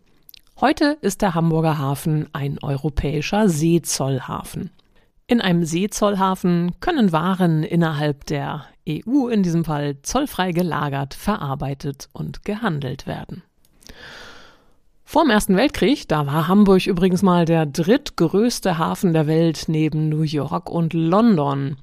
Heute 0.59 0.97
ist 1.01 1.21
der 1.21 1.35
Hamburger 1.35 1.77
Hafen 1.77 2.27
ein 2.33 2.57
europäischer 2.63 3.49
Seezollhafen. 3.49 4.71
In 5.29 5.41
einem 5.41 5.65
Seezollhafen 5.65 6.71
können 6.79 7.11
Waren 7.11 7.63
innerhalb 7.63 8.25
der 8.27 8.65
EU 8.87 9.27
in 9.27 9.43
diesem 9.43 9.65
Fall 9.65 9.97
zollfrei 10.01 10.53
gelagert, 10.53 11.13
verarbeitet 11.13 12.07
und 12.13 12.45
gehandelt 12.45 13.05
werden. 13.07 13.43
Vor 15.03 15.23
dem 15.23 15.31
Ersten 15.31 15.57
Weltkrieg, 15.57 16.07
da 16.07 16.25
war 16.27 16.47
Hamburg 16.47 16.87
übrigens 16.87 17.23
mal 17.23 17.43
der 17.43 17.65
drittgrößte 17.65 18.77
Hafen 18.77 19.11
der 19.11 19.27
Welt 19.27 19.65
neben 19.67 20.07
New 20.07 20.21
York 20.21 20.69
und 20.69 20.93
London. 20.93 21.75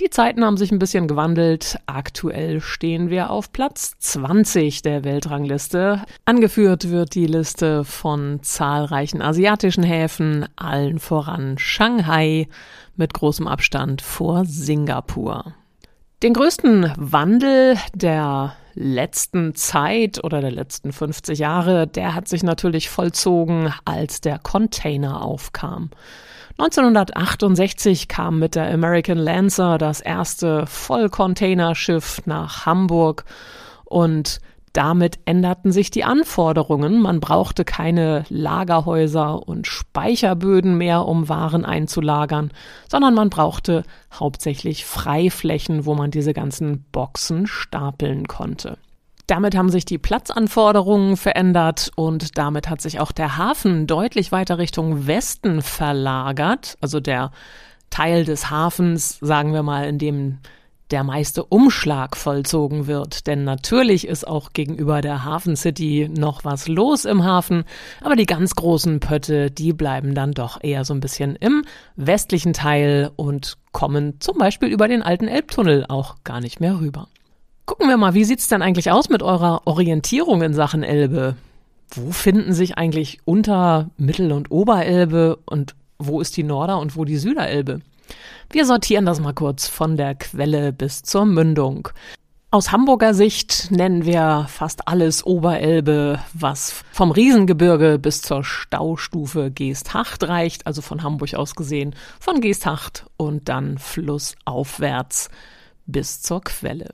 Die 0.00 0.10
Zeiten 0.10 0.44
haben 0.44 0.56
sich 0.56 0.72
ein 0.72 0.80
bisschen 0.80 1.06
gewandelt. 1.06 1.78
Aktuell 1.86 2.60
stehen 2.60 3.10
wir 3.10 3.30
auf 3.30 3.52
Platz 3.52 3.96
20 4.00 4.82
der 4.82 5.04
Weltrangliste. 5.04 6.02
Angeführt 6.24 6.90
wird 6.90 7.14
die 7.14 7.26
Liste 7.26 7.84
von 7.84 8.40
zahlreichen 8.42 9.22
asiatischen 9.22 9.84
Häfen, 9.84 10.46
allen 10.56 10.98
voran 10.98 11.58
Shanghai, 11.58 12.48
mit 12.96 13.14
großem 13.14 13.46
Abstand 13.46 14.02
vor 14.02 14.44
Singapur. 14.44 15.54
Den 16.24 16.32
größten 16.32 16.92
Wandel 16.96 17.76
der 17.94 18.56
letzten 18.74 19.54
Zeit 19.54 20.24
oder 20.24 20.40
der 20.40 20.50
letzten 20.50 20.92
50 20.92 21.38
Jahre, 21.38 21.86
der 21.86 22.14
hat 22.14 22.26
sich 22.26 22.42
natürlich 22.42 22.90
vollzogen, 22.90 23.72
als 23.84 24.20
der 24.20 24.40
Container 24.40 25.22
aufkam. 25.22 25.90
1968 26.56 28.06
kam 28.06 28.38
mit 28.38 28.54
der 28.54 28.72
American 28.72 29.18
Lancer 29.18 29.76
das 29.76 30.00
erste 30.00 30.66
Vollcontainerschiff 30.66 32.22
nach 32.26 32.64
Hamburg 32.64 33.24
und 33.84 34.40
damit 34.72 35.18
änderten 35.24 35.72
sich 35.72 35.90
die 35.90 36.04
Anforderungen. 36.04 37.00
Man 37.00 37.20
brauchte 37.20 37.64
keine 37.64 38.24
Lagerhäuser 38.28 39.46
und 39.46 39.66
Speicherböden 39.66 40.76
mehr, 40.76 41.06
um 41.06 41.28
Waren 41.28 41.64
einzulagern, 41.64 42.50
sondern 42.88 43.14
man 43.14 43.30
brauchte 43.30 43.84
hauptsächlich 44.12 44.84
Freiflächen, 44.84 45.86
wo 45.86 45.94
man 45.94 46.10
diese 46.10 46.34
ganzen 46.34 46.84
Boxen 46.90 47.46
stapeln 47.46 48.26
konnte. 48.28 48.78
Damit 49.26 49.56
haben 49.56 49.70
sich 49.70 49.84
die 49.84 49.98
Platzanforderungen 49.98 51.16
verändert 51.16 51.90
und 51.96 52.36
damit 52.36 52.68
hat 52.68 52.82
sich 52.82 53.00
auch 53.00 53.10
der 53.10 53.38
Hafen 53.38 53.86
deutlich 53.86 54.32
weiter 54.32 54.58
Richtung 54.58 55.06
Westen 55.06 55.62
verlagert. 55.62 56.76
Also 56.80 57.00
der 57.00 57.30
Teil 57.88 58.24
des 58.24 58.50
Hafens, 58.50 59.18
sagen 59.20 59.52
wir 59.52 59.62
mal, 59.62 59.86
in 59.86 59.98
dem 59.98 60.38
der 60.90 61.04
meiste 61.04 61.44
Umschlag 61.44 62.16
vollzogen 62.16 62.86
wird. 62.86 63.26
Denn 63.26 63.44
natürlich 63.44 64.06
ist 64.06 64.28
auch 64.28 64.52
gegenüber 64.52 65.00
der 65.00 65.24
Hafen 65.24 65.56
City 65.56 66.10
noch 66.14 66.44
was 66.44 66.68
los 66.68 67.04
im 67.04 67.24
Hafen, 67.24 67.64
aber 68.02 68.16
die 68.16 68.26
ganz 68.26 68.54
großen 68.54 69.00
Pötte, 69.00 69.50
die 69.50 69.72
bleiben 69.72 70.14
dann 70.14 70.32
doch 70.32 70.62
eher 70.62 70.84
so 70.84 70.92
ein 70.92 71.00
bisschen 71.00 71.36
im 71.36 71.64
westlichen 71.96 72.52
Teil 72.52 73.10
und 73.16 73.56
kommen 73.72 74.20
zum 74.20 74.38
Beispiel 74.38 74.68
über 74.68 74.86
den 74.86 75.02
alten 75.02 75.26
Elbtunnel 75.26 75.86
auch 75.88 76.16
gar 76.24 76.40
nicht 76.40 76.60
mehr 76.60 76.78
rüber. 76.78 77.08
Gucken 77.66 77.88
wir 77.88 77.96
mal, 77.96 78.12
wie 78.12 78.24
sieht's 78.24 78.48
denn 78.48 78.60
eigentlich 78.60 78.90
aus 78.90 79.08
mit 79.08 79.22
eurer 79.22 79.62
Orientierung 79.64 80.42
in 80.42 80.52
Sachen 80.52 80.82
Elbe? 80.82 81.36
Wo 81.90 82.12
finden 82.12 82.52
sich 82.52 82.76
eigentlich 82.76 83.20
Unter-, 83.24 83.88
Mittel- 83.96 84.32
und 84.32 84.50
Oberelbe 84.50 85.38
und 85.46 85.74
wo 85.98 86.20
ist 86.20 86.36
die 86.36 86.42
Norder- 86.42 86.78
und 86.78 86.96
wo 86.96 87.06
die 87.06 87.16
Süderelbe? 87.16 87.80
Wir 88.50 88.66
sortieren 88.66 89.06
das 89.06 89.20
mal 89.20 89.32
kurz 89.32 89.66
von 89.66 89.96
der 89.96 90.14
Quelle 90.14 90.72
bis 90.72 91.02
zur 91.02 91.24
Mündung. 91.24 91.88
Aus 92.50 92.70
Hamburger 92.70 93.14
Sicht 93.14 93.70
nennen 93.70 94.04
wir 94.04 94.46
fast 94.48 94.86
alles 94.86 95.24
Oberelbe, 95.24 96.20
was 96.34 96.84
vom 96.92 97.10
Riesengebirge 97.10 97.98
bis 97.98 98.20
zur 98.20 98.44
Staustufe 98.44 99.50
Geesthacht 99.50 100.22
reicht, 100.22 100.66
also 100.66 100.82
von 100.82 101.02
Hamburg 101.02 101.34
aus 101.34 101.54
gesehen, 101.54 101.96
von 102.20 102.40
Geesthacht 102.40 103.06
und 103.16 103.48
dann 103.48 103.78
flussaufwärts 103.78 105.30
bis 105.86 106.22
zur 106.22 106.42
Quelle. 106.42 106.90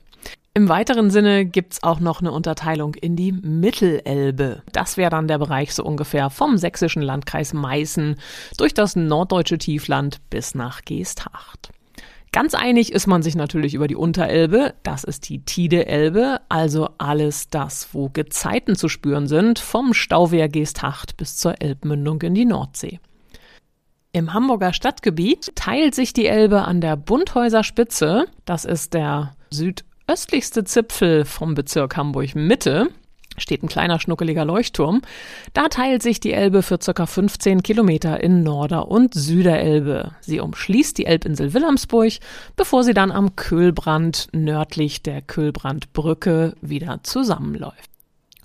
Im 0.53 0.67
weiteren 0.67 1.11
Sinne 1.11 1.45
gibt's 1.45 1.81
auch 1.81 2.01
noch 2.01 2.19
eine 2.19 2.33
Unterteilung 2.33 2.95
in 2.95 3.15
die 3.15 3.31
Mittelelbe. 3.31 4.63
Das 4.73 4.97
wäre 4.97 5.09
dann 5.09 5.29
der 5.29 5.37
Bereich 5.37 5.73
so 5.73 5.81
ungefähr 5.85 6.29
vom 6.29 6.57
sächsischen 6.57 7.01
Landkreis 7.01 7.53
Meißen 7.53 8.17
durch 8.57 8.73
das 8.73 8.97
norddeutsche 8.97 9.57
Tiefland 9.57 10.19
bis 10.29 10.53
nach 10.53 10.81
Geesthacht. 10.83 11.71
Ganz 12.33 12.53
einig 12.53 12.91
ist 12.91 13.07
man 13.07 13.21
sich 13.23 13.35
natürlich 13.35 13.75
über 13.75 13.87
die 13.87 13.95
Unterelbe, 13.95 14.73
das 14.83 15.05
ist 15.05 15.29
die 15.29 15.39
Tide-Elbe, 15.39 16.41
also 16.49 16.89
alles 16.97 17.49
das, 17.49 17.93
wo 17.93 18.09
Gezeiten 18.09 18.75
zu 18.75 18.89
spüren 18.89 19.27
sind, 19.27 19.57
vom 19.59 19.93
Stauwehr 19.93 20.49
Geesthacht 20.49 21.15
bis 21.15 21.37
zur 21.37 21.61
Elbmündung 21.61 22.21
in 22.23 22.33
die 22.33 22.45
Nordsee. 22.45 22.99
Im 24.11 24.33
Hamburger 24.33 24.73
Stadtgebiet 24.73 25.55
teilt 25.55 25.95
sich 25.95 26.11
die 26.11 26.25
Elbe 26.25 26.63
an 26.63 26.81
der 26.81 26.97
Bunthäuser 26.97 27.63
Spitze, 27.63 28.25
das 28.43 28.65
ist 28.65 28.93
der 28.93 29.33
süd 29.49 29.85
östlichste 30.07 30.63
Zipfel 30.63 31.25
vom 31.25 31.53
Bezirk 31.53 31.97
Hamburg 31.97 32.35
Mitte. 32.35 32.89
steht 33.37 33.63
ein 33.63 33.69
kleiner 33.69 33.99
schnuckeliger 33.99 34.45
Leuchtturm. 34.45 35.01
Da 35.53 35.69
teilt 35.69 36.03
sich 36.03 36.19
die 36.19 36.33
Elbe 36.33 36.63
für 36.63 36.79
circa 36.81 37.05
15 37.05 37.63
Kilometer 37.63 38.21
in 38.21 38.43
Norder- 38.43 38.89
und 38.89 39.13
Süderelbe. 39.13 40.11
Sie 40.19 40.39
umschließt 40.39 40.97
die 40.97 41.05
Elbinsel 41.05 41.53
Wilhelmsburg, 41.53 42.13
bevor 42.55 42.83
sie 42.83 42.93
dann 42.93 43.11
am 43.11 43.35
Köhlbrand 43.35 44.27
nördlich 44.33 45.01
der 45.01 45.21
Köhlbrandbrücke 45.21 46.55
wieder 46.61 46.99
zusammenläuft. 47.03 47.91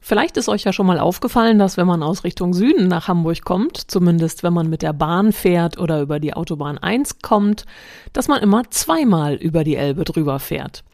Vielleicht 0.08 0.36
ist 0.36 0.48
euch 0.48 0.62
ja 0.62 0.72
schon 0.72 0.86
mal 0.86 1.00
aufgefallen, 1.00 1.58
dass 1.58 1.76
wenn 1.76 1.88
man 1.88 2.04
aus 2.04 2.22
Richtung 2.22 2.54
Süden 2.54 2.86
nach 2.86 3.08
Hamburg 3.08 3.44
kommt, 3.44 3.90
zumindest 3.90 4.44
wenn 4.44 4.52
man 4.52 4.70
mit 4.70 4.82
der 4.82 4.92
Bahn 4.92 5.32
fährt 5.32 5.78
oder 5.80 6.00
über 6.00 6.20
die 6.20 6.32
Autobahn 6.32 6.78
1 6.78 7.18
kommt, 7.22 7.66
dass 8.12 8.28
man 8.28 8.40
immer 8.40 8.70
zweimal 8.70 9.34
über 9.34 9.64
die 9.64 9.74
Elbe 9.74 10.04
drüber 10.04 10.38
fährt. 10.38 10.84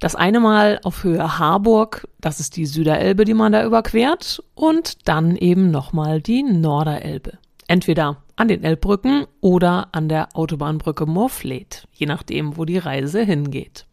Das 0.00 0.14
eine 0.14 0.40
Mal 0.40 0.80
auf 0.82 1.04
Höhe 1.04 1.38
Harburg, 1.38 2.08
das 2.20 2.40
ist 2.40 2.56
die 2.56 2.66
Süderelbe, 2.66 3.24
die 3.24 3.34
man 3.34 3.52
da 3.52 3.64
überquert, 3.64 4.42
und 4.54 5.08
dann 5.08 5.36
eben 5.36 5.70
nochmal 5.70 6.20
die 6.20 6.42
Norderelbe. 6.42 7.38
Entweder 7.68 8.18
an 8.36 8.48
den 8.48 8.64
Elbbrücken 8.64 9.26
oder 9.40 9.88
an 9.92 10.08
der 10.08 10.30
Autobahnbrücke 10.34 11.06
Morfleet, 11.06 11.86
je 11.92 12.06
nachdem, 12.06 12.56
wo 12.56 12.64
die 12.64 12.78
Reise 12.78 13.22
hingeht. 13.22 13.86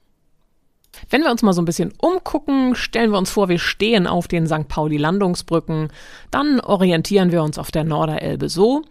Wenn 1.10 1.22
wir 1.22 1.32
uns 1.32 1.44
mal 1.44 1.54
so 1.54 1.62
ein 1.62 1.66
bisschen 1.66 1.94
umgucken, 2.00 2.76
stellen 2.76 3.12
wir 3.12 3.18
uns 3.18 3.30
vor, 3.30 3.48
wir 3.48 3.60
stehen 3.60 4.08
auf 4.08 4.28
den 4.28 4.48
St. 4.48 4.68
Pauli 4.68 4.98
Landungsbrücken, 4.98 5.90
dann 6.32 6.60
orientieren 6.60 7.32
wir 7.32 7.44
uns 7.44 7.58
auf 7.58 7.72
der 7.72 7.84
Norderelbe 7.84 8.50
so 8.50 8.84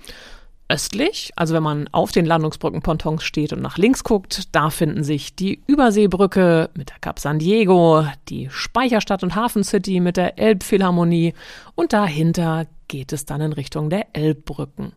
östlich, 0.68 1.32
also 1.36 1.54
wenn 1.54 1.62
man 1.62 1.88
auf 1.92 2.12
den 2.12 2.26
Landungsbrückenpontons 2.26 3.22
steht 3.22 3.52
und 3.52 3.62
nach 3.62 3.78
links 3.78 4.04
guckt, 4.04 4.54
da 4.54 4.70
finden 4.70 5.02
sich 5.02 5.34
die 5.34 5.62
Überseebrücke 5.66 6.70
mit 6.74 6.90
der 6.90 6.98
Cap 7.00 7.18
San 7.18 7.38
Diego, 7.38 8.06
die 8.28 8.48
Speicherstadt 8.50 9.22
und 9.22 9.34
Hafencity 9.34 10.00
mit 10.00 10.16
der 10.16 10.38
Elbphilharmonie 10.38 11.34
und 11.74 11.92
dahinter 11.92 12.66
geht 12.86 13.12
es 13.12 13.24
dann 13.24 13.40
in 13.40 13.52
Richtung 13.52 13.90
der 13.90 14.08
Elbbrücken. 14.14 14.92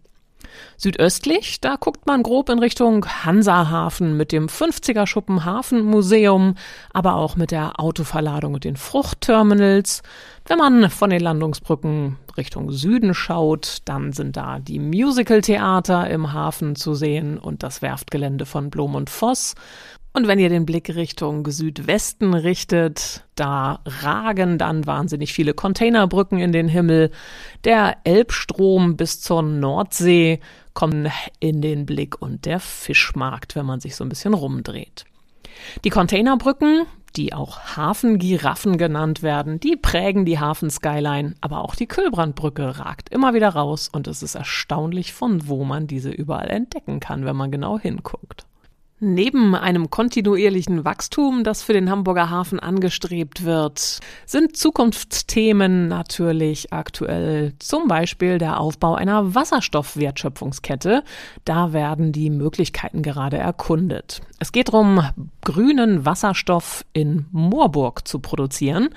Südöstlich, 0.78 1.62
da 1.62 1.76
guckt 1.76 2.08
man 2.08 2.24
grob 2.24 2.50
in 2.50 2.60
Richtung 2.60 3.06
Hansahafen 3.06 4.18
mit 4.18 4.32
dem 4.32 4.48
50er 4.48 5.06
Schuppen 5.06 5.46
Hafenmuseum, 5.46 6.56
aber 6.94 7.16
auch 7.16 7.36
mit 7.36 7.52
der 7.52 7.80
Autoverladung 7.80 8.56
und 8.56 8.64
den 8.64 8.76
Fruchtterminals. 8.76 10.02
Wenn 10.46 10.58
man 10.58 10.90
von 10.90 11.10
den 11.10 11.22
Landungsbrücken 11.22 12.18
Richtung 12.38 12.72
Süden 12.72 13.14
schaut, 13.14 13.80
dann 13.86 14.14
sind 14.14 14.38
da 14.38 14.60
die 14.60 14.80
Musicaltheater 14.80 16.10
im 16.10 16.34
Hafen 16.34 16.76
zu 16.76 16.94
sehen 16.96 17.38
und 17.38 17.64
das 17.64 17.82
Werftgelände 17.82 18.46
von 18.46 18.70
Blom 18.70 18.96
und 18.96 19.10
Voss. 19.10 19.56
Und 20.14 20.28
wenn 20.28 20.40
ihr 20.40 20.50
den 20.50 20.66
Blick 20.66 20.94
Richtung 20.94 21.50
Südwesten 21.50 22.34
richtet, 22.34 23.24
da 23.36 23.80
ragen 23.86 24.58
dann 24.58 24.86
wahnsinnig 24.86 25.32
viele 25.32 25.54
Containerbrücken 25.54 26.38
in 26.38 26.52
den 26.52 26.68
Himmel. 26.68 27.12
Der 27.64 27.98
Elbstrom 28.04 28.98
bis 28.98 29.22
zur 29.22 29.42
Nordsee 29.42 30.42
kommt 30.74 31.10
in 31.40 31.62
den 31.62 31.86
Blick 31.86 32.22
und 32.22 32.46
der 32.46 32.60
Fischmarkt, 32.60 33.56
wenn 33.56 33.66
man 33.66 33.80
sich 33.80 33.96
so 33.96 34.04
ein 34.04 34.10
bisschen 34.10 34.34
rumdreht. 34.34 35.06
Die 35.86 35.90
Containerbrücken, 35.90 36.86
die 37.16 37.34
auch 37.34 37.78
Hafengiraffen 37.78 38.78
genannt 38.78 39.24
werden, 39.24 39.62
die 39.62 39.78
prägen 39.78 40.26
die 40.26 40.40
Hafenskyline, 40.40 41.36
aber 41.40 41.64
auch 41.64 41.76
die 41.76 41.88
Kühlbrandbrücke 41.88 42.80
ragt 42.80 43.10
immer 43.10 43.34
wieder 43.34 43.50
raus 43.50 43.90
und 43.92 44.08
es 44.08 44.24
ist 44.24 44.36
erstaunlich, 44.36 45.14
von 45.14 45.48
wo 45.48 45.64
man 45.64 45.88
diese 45.88 46.10
überall 46.10 46.50
entdecken 46.50 47.00
kann, 47.00 47.24
wenn 47.24 47.36
man 47.36 47.52
genau 47.52 47.80
hinguckt. 47.80 48.46
Neben 49.04 49.56
einem 49.56 49.90
kontinuierlichen 49.90 50.86
Wachstum, 50.86 51.44
das 51.44 51.64
für 51.64 51.74
den 51.74 51.90
Hamburger 51.90 52.30
Hafen 52.30 52.60
angestrebt 52.60 53.44
wird, 53.44 54.00
sind 54.28 54.56
Zukunftsthemen 54.56 55.88
natürlich 55.88 56.72
aktuell 56.72 57.54
zum 57.58 57.88
Beispiel 57.88 58.38
der 58.38 58.60
Aufbau 58.60 58.94
einer 58.94 59.34
Wasserstoffwertschöpfungskette. 59.34 61.04
Da 61.46 61.74
werden 61.74 62.12
die 62.12 62.30
Möglichkeiten 62.30 63.02
gerade 63.02 63.38
erkundet. 63.38 64.22
Es 64.38 64.52
geht 64.52 64.68
darum, 64.68 65.04
grünen 65.44 66.06
Wasserstoff 66.06 66.86
in 66.94 67.26
Moorburg 67.32 68.08
zu 68.08 68.20
produzieren. 68.20 68.90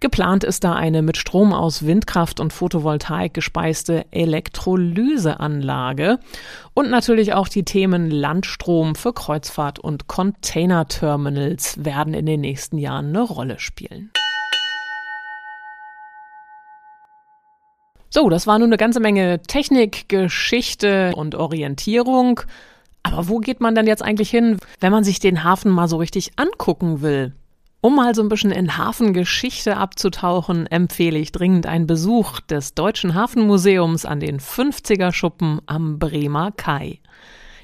Geplant 0.00 0.42
ist 0.42 0.64
da 0.64 0.74
eine 0.74 1.02
mit 1.02 1.16
Strom 1.16 1.52
aus 1.52 1.86
Windkraft 1.86 2.40
und 2.40 2.52
Photovoltaik 2.52 3.32
gespeiste 3.32 4.06
Elektrolyseanlage 4.10 6.18
und 6.74 6.90
natürlich 6.90 7.34
auch 7.34 7.48
die 7.48 7.64
Themen 7.64 8.10
Landstrom 8.10 8.96
für 8.96 9.12
Kreuzfahrt 9.52 9.78
und 9.78 10.08
Containerterminals 10.08 11.84
werden 11.84 12.14
in 12.14 12.24
den 12.24 12.40
nächsten 12.40 12.78
Jahren 12.78 13.08
eine 13.08 13.22
Rolle 13.22 13.58
spielen. 13.58 14.10
So, 18.08 18.28
das 18.28 18.46
war 18.46 18.58
nun 18.58 18.68
eine 18.68 18.76
ganze 18.78 19.00
Menge 19.00 19.42
Technik, 19.42 20.08
Geschichte 20.08 21.12
und 21.14 21.34
Orientierung. 21.34 22.40
Aber 23.02 23.28
wo 23.28 23.38
geht 23.38 23.60
man 23.60 23.74
denn 23.74 23.86
jetzt 23.86 24.02
eigentlich 24.02 24.30
hin, 24.30 24.58
wenn 24.80 24.92
man 24.92 25.04
sich 25.04 25.18
den 25.18 25.44
Hafen 25.44 25.70
mal 25.70 25.88
so 25.88 25.96
richtig 25.98 26.32
angucken 26.36 27.02
will? 27.02 27.34
Um 27.82 27.96
mal 27.96 28.14
so 28.14 28.22
ein 28.22 28.28
bisschen 28.28 28.52
in 28.52 28.76
Hafengeschichte 28.76 29.76
abzutauchen, 29.76 30.66
empfehle 30.66 31.18
ich 31.18 31.32
dringend 31.32 31.66
einen 31.66 31.86
Besuch 31.86 32.40
des 32.40 32.74
Deutschen 32.74 33.14
Hafenmuseums 33.14 34.06
an 34.06 34.20
den 34.20 34.38
50er 34.40 35.12
Schuppen 35.12 35.60
am 35.66 35.98
Bremer 35.98 36.52
Kai. 36.52 37.00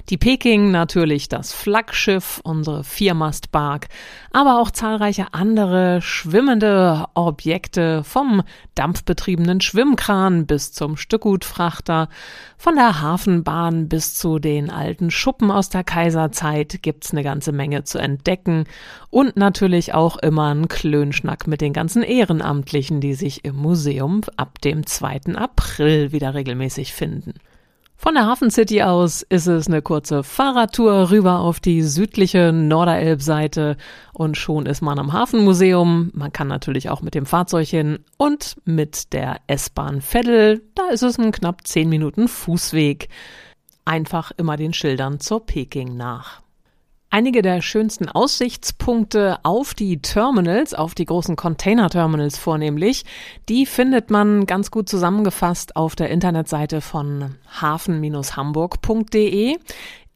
Die 0.09 0.17
Peking 0.17 0.71
natürlich 0.71 1.29
das 1.29 1.53
Flaggschiff, 1.53 2.41
unsere 2.43 2.83
Viermastbark, 2.83 3.89
aber 4.31 4.59
auch 4.59 4.71
zahlreiche 4.71 5.35
andere 5.35 6.01
schwimmende 6.01 7.05
Objekte 7.13 8.03
vom 8.03 8.41
dampfbetriebenen 8.73 9.61
Schwimmkran 9.61 10.47
bis 10.47 10.71
zum 10.71 10.97
Stückgutfrachter, 10.97 12.09
von 12.57 12.73
der 12.73 13.01
Hafenbahn 13.01 13.87
bis 13.87 14.15
zu 14.15 14.39
den 14.39 14.71
alten 14.71 15.11
Schuppen 15.11 15.51
aus 15.51 15.69
der 15.69 15.83
Kaiserzeit 15.83 16.81
gibt's 16.81 17.11
eine 17.11 17.21
ganze 17.21 17.51
Menge 17.51 17.83
zu 17.83 17.99
entdecken 17.99 18.63
und 19.11 19.37
natürlich 19.37 19.93
auch 19.93 20.17
immer 20.17 20.55
ein 20.55 20.67
Klönschnack 20.69 21.45
mit 21.45 21.61
den 21.61 21.73
ganzen 21.73 22.01
Ehrenamtlichen, 22.01 22.99
die 22.99 23.13
sich 23.13 23.45
im 23.45 23.57
Museum 23.57 24.21
ab 24.37 24.59
dem 24.61 24.87
2. 24.87 25.35
April 25.35 26.11
wieder 26.11 26.33
regelmäßig 26.33 26.95
finden. 26.95 27.35
Von 28.01 28.13
der 28.13 28.27
Hafen 28.27 28.49
City 28.49 28.81
aus 28.81 29.23
ist 29.23 29.47
es 29.47 29.67
eine 29.67 29.81
kurze 29.81 30.23
Fahrradtour 30.23 31.11
rüber 31.11 31.39
auf 31.39 31.59
die 31.59 31.81
südliche 31.81 32.53
Norderelbseite 32.53 33.75
und 34.13 34.37
schon 34.37 34.67
ist 34.67 34.81
man 34.81 34.99
am 34.99 35.11
Hafenmuseum. 35.11 36.09
Man 36.13 36.31
kann 36.31 36.47
natürlich 36.47 36.89
auch 36.89 37.01
mit 37.01 37.13
dem 37.13 37.25
Fahrzeug 37.25 37.67
hin 37.67 37.99
und 38.15 38.55
mit 38.63 39.11
der 39.11 39.41
S-Bahn 39.47 40.01
Veddel, 40.01 40.61
da 40.75 40.87
ist 40.93 41.03
es 41.03 41.19
ein 41.19 41.33
knapp 41.33 41.67
10 41.67 41.89
Minuten 41.89 42.29
Fußweg. 42.29 43.09
Einfach 43.83 44.31
immer 44.37 44.55
den 44.55 44.71
Schildern 44.71 45.19
zur 45.19 45.45
Peking 45.45 45.97
nach. 45.97 46.41
Einige 47.11 47.41
der 47.41 47.63
schönsten 47.63 48.07
Aussichtspunkte 48.07 49.39
auf 49.41 49.73
die 49.73 49.99
Terminals, 49.99 50.75
auf 50.75 50.93
die 50.93 51.05
großen 51.05 51.35
Container-Terminals 51.35 52.37
vornehmlich, 52.37 53.03
die 53.49 53.65
findet 53.65 54.11
man 54.11 54.45
ganz 54.45 54.69
gut 54.69 54.87
zusammengefasst 54.87 55.75
auf 55.75 55.95
der 55.95 56.11
Internetseite 56.11 56.81
von 56.81 57.35
hafen-hamburg.de. 57.59 59.57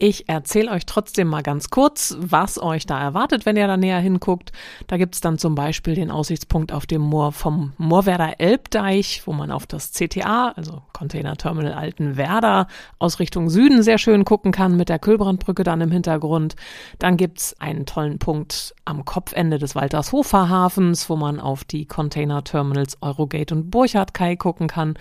Ich 0.06 0.28
erzähle 0.28 0.70
euch 0.70 0.86
trotzdem 0.86 1.30
mal 1.30 1.44
ganz 1.44 1.70
kurz, 1.70 2.18
was 2.20 2.62
euch 2.62 2.86
da 2.86 3.02
erwartet, 3.02 3.46
wenn 3.46 3.56
ihr 3.56 3.68
da 3.68 3.78
näher 3.78 4.00
hinguckt. 4.00 4.52
Da 4.88 4.98
gibt's 4.98 5.22
dann 5.22 5.38
zum 5.38 5.56
Beispiel 5.56 5.96
den 5.96 6.12
Aussichtspunkt 6.12 6.74
auf 6.74 6.86
dem 6.86 7.02
Moor 7.02 7.32
vom 7.32 7.72
Moorwerder 7.78 8.42
Elbdeich, 8.42 9.22
wo 9.24 9.32
man 9.32 9.50
auf 9.50 9.66
das 9.66 9.94
CTA, 9.94 10.50
also 10.58 10.82
Container 10.92 11.38
Terminal 11.38 11.72
Altenwerder, 11.72 12.68
aus 13.00 13.22
Richtung 13.22 13.50
Süden 13.50 13.82
sehr 13.82 13.98
schön 13.98 14.26
gucken 14.26 14.52
kann, 14.52 14.76
mit 14.76 14.89
der 14.89 15.00
Kühlbrandbrücke 15.00 15.63
dann 15.63 15.80
im 15.80 15.92
Hintergrund. 15.92 16.58
Dann 17.00 17.16
gibt's 17.16 17.56
einen 17.62 17.86
tollen 17.86 18.20
Punkt 18.20 18.76
am 18.84 19.06
Kopfende 19.06 19.58
des 19.58 19.74
Waltershofer 19.74 20.50
Hafens, 20.50 21.10
wo 21.10 21.16
man 21.16 21.39
auf 21.39 21.63
die 21.63 21.86
Container 21.86 22.44
Terminals 22.44 23.02
Eurogate 23.02 23.56
und 23.56 23.72
Burchard 23.72 24.13
Kai 24.13 24.36
gucken 24.36 24.68
kann. 24.68 24.96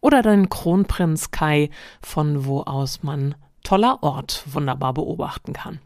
Oder 0.00 0.22
den 0.22 0.48
Kronprinz 0.48 1.30
Kai, 1.30 1.68
von 2.00 2.46
wo 2.46 2.62
aus 2.62 3.02
man 3.02 3.34
toller 3.66 4.02
Ort 4.02 4.44
wunderbar 4.46 4.94
beobachten 4.94 5.52
kann. 5.52 5.80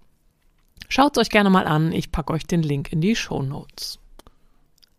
Schaut 0.89 1.17
euch 1.17 1.31
gerne 1.31 1.49
mal 1.49 1.67
an, 1.67 1.93
ich 1.93 2.13
packe 2.13 2.33
euch 2.35 2.47
den 2.47 2.63
Link 2.63 2.93
in 2.93 3.01
die 3.01 3.17
Show 3.17 3.43
Notes. 3.43 3.99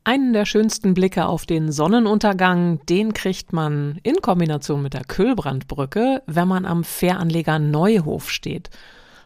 Einen 0.04 0.34
der 0.34 0.46
schönsten 0.46 0.96
Blicke 0.96 1.28
auf 1.28 1.46
den 1.46 1.72
Sonnenuntergang, 1.72 2.84
den 2.88 3.14
kriegt 3.14 3.54
man 3.54 4.00
in 4.02 4.16
Kombination 4.16 4.82
mit 4.82 4.96
der 4.96 5.04
Kühlbrandbrücke, 5.04 6.24
wenn 6.26 6.48
man 6.48 6.66
am 6.66 6.84
Fähranleger 6.84 7.60
Neuhof 7.60 8.32
steht. 8.32 8.72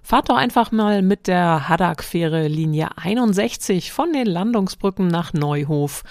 Fahrt 0.04 0.30
doch 0.30 0.36
einfach 0.36 0.74
mal 0.74 1.02
mit 1.02 1.28
der 1.28 1.70
Haddock-Fähre 1.70 2.50
Linie 2.50 2.90
61 2.98 3.94
von 3.94 4.12
den 4.12 4.28
Landungsbrücken 4.28 5.08
nach 5.08 5.32
Neuhof 5.32 6.04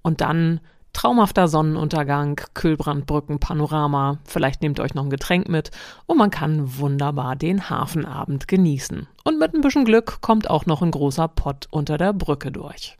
und 0.00 0.22
dann 0.22 0.60
Traumhafter 0.96 1.46
Sonnenuntergang, 1.46 2.40
Kühlbrandbrücken, 2.54 3.38
Panorama, 3.38 4.16
vielleicht 4.24 4.62
nehmt 4.62 4.80
euch 4.80 4.94
noch 4.94 5.04
ein 5.04 5.10
Getränk 5.10 5.46
mit 5.46 5.70
und 6.06 6.16
man 6.16 6.30
kann 6.30 6.78
wunderbar 6.78 7.36
den 7.36 7.68
Hafenabend 7.68 8.48
genießen. 8.48 9.06
Und 9.22 9.38
mit 9.38 9.52
ein 9.52 9.60
bisschen 9.60 9.84
Glück 9.84 10.22
kommt 10.22 10.48
auch 10.48 10.64
noch 10.64 10.80
ein 10.80 10.90
großer 10.90 11.28
Pott 11.28 11.68
unter 11.70 11.98
der 11.98 12.14
Brücke 12.14 12.50
durch. 12.50 12.96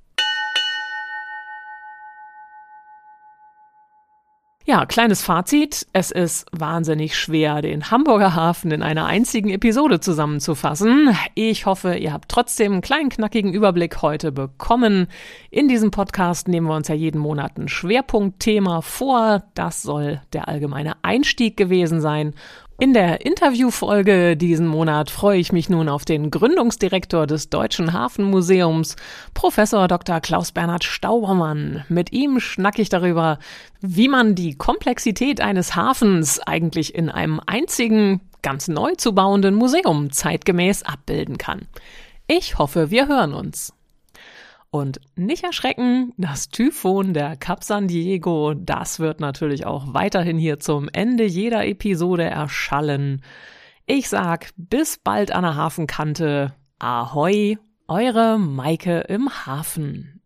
Ja, 4.69 4.85
kleines 4.85 5.23
Fazit. 5.23 5.87
Es 5.93 6.11
ist 6.11 6.49
wahnsinnig 6.51 7.17
schwer, 7.17 7.63
den 7.63 7.93
Hamburger 7.93 8.35
Hafen 8.35 8.73
in 8.73 8.83
einer 8.83 9.07
einzigen 9.07 9.51
Episode 9.51 10.01
zusammenzufassen. 10.01 11.17
Ich 11.37 11.67
hoffe, 11.67 11.95
ihr 11.95 12.13
habt 12.13 12.29
trotzdem 12.29 12.73
einen 12.73 12.81
kleinen 12.81 13.09
knackigen 13.09 13.53
Überblick 13.53 14.03
heute 14.03 14.33
bekommen. 14.33 15.07
In 15.51 15.69
diesem 15.69 15.93
Podcast 15.93 16.49
nehmen 16.49 16.67
wir 16.67 16.75
uns 16.75 16.89
ja 16.89 16.97
jeden 16.97 17.21
Monat 17.21 17.57
ein 17.59 17.69
Schwerpunktthema 17.69 18.81
vor. 18.81 19.45
Das 19.55 19.83
soll 19.83 20.21
der 20.33 20.49
allgemeine 20.49 20.95
Einstieg 21.03 21.57
gewesen 21.57 22.01
sein. 22.01 22.35
In 22.79 22.93
der 22.93 23.25
Interviewfolge 23.25 24.37
diesen 24.37 24.67
Monat 24.67 25.11
freue 25.11 25.39
ich 25.39 25.51
mich 25.51 25.71
nun 25.71 25.89
auf 25.89 26.05
den 26.05 26.31
Gründungsdirektor 26.31 27.27
des 27.27 27.49
Deutschen 27.49 27.95
Hafenmuseums, 27.95 28.97
Professor 29.33 29.89
Dr. 29.89 30.21
Klaus 30.21 30.53
Bernhard 30.53 30.85
Staubermann. 30.85 31.87
Mit 31.89 32.13
ihm 32.13 32.39
schnacke 32.39 32.83
ich 32.83 32.91
darüber, 32.91 33.39
wie 33.81 34.09
man 34.09 34.35
die 34.35 34.57
Komplexität 34.57 35.41
eines 35.41 35.75
Hafens 35.75 36.39
eigentlich 36.39 36.95
in 36.95 37.09
einem 37.09 37.41
einzigen, 37.47 38.21
ganz 38.43 38.69
neu 38.69 38.95
zu 38.95 39.15
bauenden 39.15 39.55
Museum 39.55 40.13
zeitgemäß 40.13 40.83
abbilden 40.83 41.39
kann. 41.39 41.63
Ich 42.27 42.59
hoffe, 42.59 42.91
wir 42.91 43.09
hören 43.09 43.33
uns. 43.33 43.73
Und 44.77 45.01
nicht 45.17 45.43
erschrecken, 45.43 46.13
das 46.19 46.51
Typhon 46.51 47.15
der 47.15 47.35
Cap 47.37 47.65
San 47.65 47.89
Diego, 47.89 48.53
das 48.53 49.01
wird 49.01 49.21
natürlich 49.21 49.65
auch 49.65 49.95
weiterhin 49.95 50.37
hier 50.37 50.61
zum 50.61 50.91
Ende 50.93 51.25
jeder 51.25 51.67
Episode 51.67 52.25
erschallen. 52.25 53.23
Ich 53.87 54.11
sag 54.11 54.51
bis 54.59 54.99
bald 54.99 55.33
an 55.33 55.45
der 55.45 55.57
Hafenkante. 55.57 56.53
Ahoi, 56.79 57.57
eure 57.89 58.39
Maike 58.39 59.01
im 59.09 59.31
Hafen. 59.47 60.21